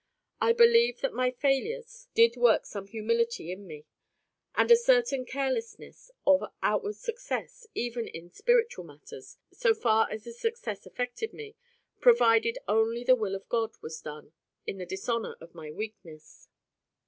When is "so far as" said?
9.53-10.23